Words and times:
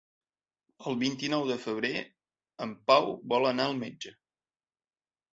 El 0.91 0.95
vint-i-nou 1.01 1.43
de 1.49 1.57
febrer 1.65 1.91
en 2.67 2.73
Pau 2.91 3.11
vol 3.35 3.45
anar 3.51 3.67
al 3.73 3.77
metge. 3.83 4.15